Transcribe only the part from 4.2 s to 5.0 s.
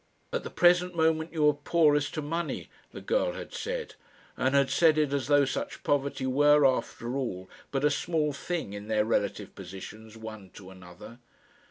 and had said